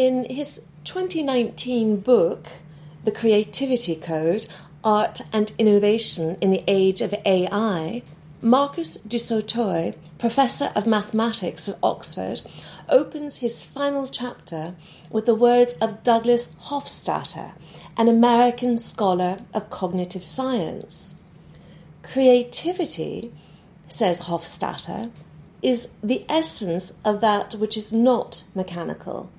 [0.00, 2.46] In his 2019 book,
[3.04, 4.46] The Creativity Code
[4.82, 8.02] Art and Innovation in the Age of AI,
[8.40, 12.40] Marcus du Sautoy, professor of mathematics at Oxford,
[12.88, 14.74] opens his final chapter
[15.10, 17.52] with the words of Douglas Hofstadter,
[17.98, 21.16] an American scholar of cognitive science.
[22.02, 23.34] Creativity,
[23.90, 25.10] says Hofstadter,
[25.60, 29.30] is the essence of that which is not mechanical,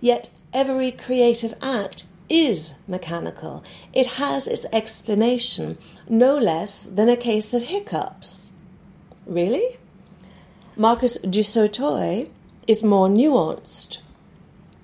[0.00, 3.64] yet every creative act is mechanical.
[3.92, 5.78] It has its explanation,
[6.08, 8.52] no less than a case of hiccups.
[9.26, 9.78] Really?
[10.76, 12.28] Marcus du Sautoy
[12.66, 13.98] is more nuanced.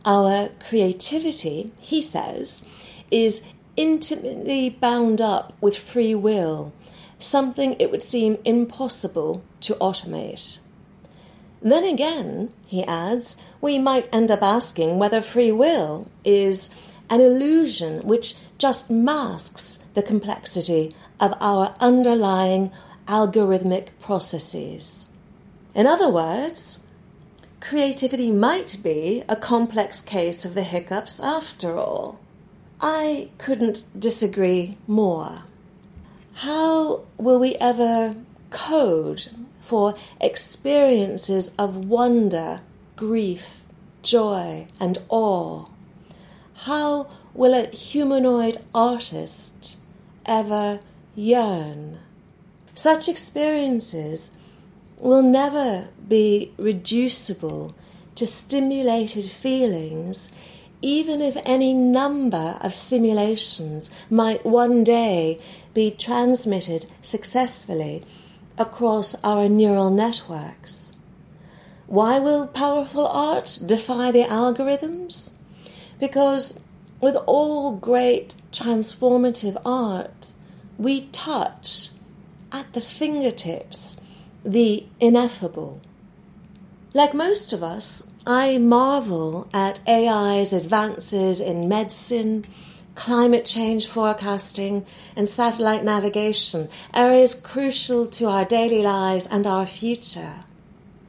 [0.05, 2.65] Our creativity, he says,
[3.10, 3.43] is
[3.77, 6.73] intimately bound up with free will,
[7.19, 10.59] something it would seem impossible to automate.
[11.64, 16.68] Then again, he adds, we might end up asking whether free will is
[17.09, 22.71] an illusion which just masks the complexity of our underlying
[23.09, 25.09] algorithmic processes.
[25.74, 26.80] In other words,
[27.60, 32.21] creativity might be a complex case of the hiccups after all.
[32.78, 35.45] I couldn't disagree more.
[36.34, 38.16] How will we ever
[38.55, 39.29] code
[39.60, 42.61] for experiences of wonder,
[42.96, 43.63] grief,
[44.02, 45.66] joy, and awe?
[46.55, 49.77] How will a humanoid artist
[50.24, 50.80] ever
[51.15, 51.99] yearn?
[52.74, 54.30] Such experiences
[54.99, 57.74] will never be reducible
[58.15, 60.30] to stimulated feelings,
[60.80, 65.41] even if any number of simulations might one day
[65.72, 68.05] be transmitted successfully
[68.59, 70.93] across our neural networks.
[71.87, 75.33] Why will powerful art defy the algorithms?
[76.00, 76.61] Because
[77.00, 80.33] with all great transformative art,
[80.78, 81.91] we touch
[82.50, 84.01] at the fingertips
[84.45, 85.81] the ineffable.
[86.95, 92.45] Like most of us, I marvel at AI's advances in medicine,
[92.94, 100.44] climate change forecasting, and satellite navigation, areas crucial to our daily lives and our future.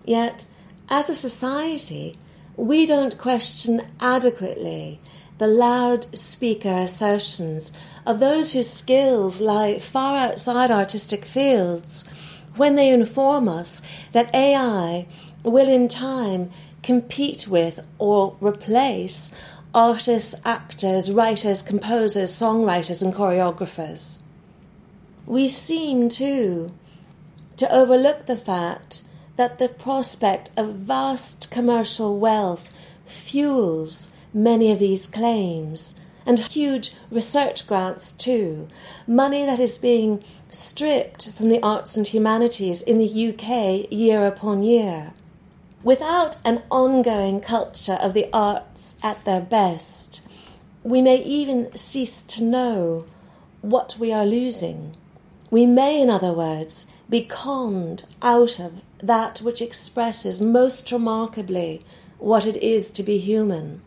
[0.03, 0.45] Yet,
[0.90, 2.18] as a society,
[2.56, 5.00] we don't question adequately
[5.38, 7.74] the loudspeaker assertions
[8.06, 12.06] of those whose skills lie far outside artistic fields
[12.56, 13.81] when they inform us
[14.13, 15.06] that AI
[15.44, 16.50] will in time
[16.81, 19.31] compete with or replace
[19.75, 24.22] artists, actors, writers, composers, songwriters, and choreographers.
[25.28, 26.72] We seem, too,
[27.58, 29.03] to overlook the fact
[29.36, 32.72] that the prospect of vast commercial wealth
[33.06, 38.68] fuels many of these claims, and huge research grants too,
[39.06, 44.63] money that is being stripped from the arts and humanities in the UK year upon
[44.63, 45.13] year.
[45.85, 50.19] Without an ongoing culture of the arts at their best,
[50.81, 53.06] we may even cease to know
[53.62, 54.97] what we are losing.
[55.51, 61.85] We may, in other words, be conned out of that which expresses most remarkably
[62.18, 63.84] what it is to be human.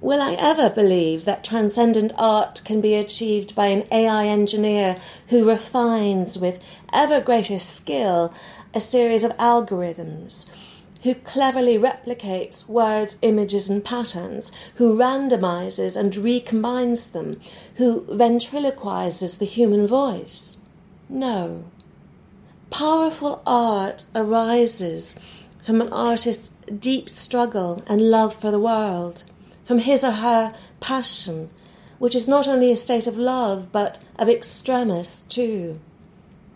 [0.00, 5.48] Will I ever believe that transcendent art can be achieved by an AI engineer who
[5.48, 6.58] refines with
[6.92, 8.34] ever greater skill
[8.74, 10.48] a series of algorithms,
[11.02, 17.40] who cleverly replicates words, images, and patterns, who randomizes and recombines them,
[17.76, 20.58] who ventriloquizes the human voice?
[21.08, 21.64] No.
[22.70, 25.16] Powerful art arises
[25.62, 29.24] from an artist's deep struggle and love for the world,
[29.64, 31.50] from his or her passion,
[31.98, 35.78] which is not only a state of love but of extremis too.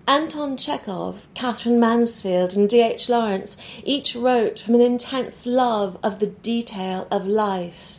[0.09, 3.09] Anton Chekhov, Katherine Mansfield, and D.H.
[3.09, 7.99] Lawrence each wrote from an intense love of the detail of life,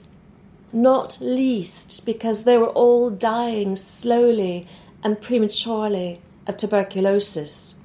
[0.72, 4.66] not least because they were all dying slowly
[5.04, 7.76] and prematurely of tuberculosis.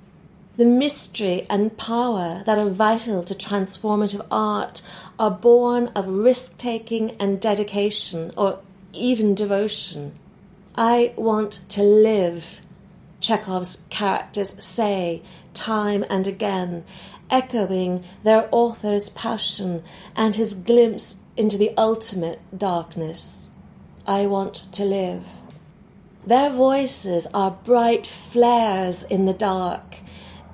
[0.56, 4.82] The mystery and power that are vital to transformative art
[5.18, 8.60] are born of risk taking and dedication, or
[8.92, 10.14] even devotion.
[10.76, 12.60] I want to live,
[13.22, 15.22] Chekhov's characters say
[15.54, 16.84] time and again,
[17.30, 19.82] echoing their author's passion
[20.14, 23.48] and his glimpse into the ultimate darkness.
[24.06, 25.24] I want to live.
[26.26, 29.96] Their voices are bright flares in the dark.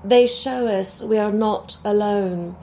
[0.04, 2.56] They show us we are not alone.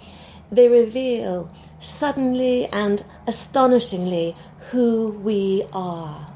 [0.51, 4.35] They reveal suddenly and astonishingly
[4.71, 6.34] who we are.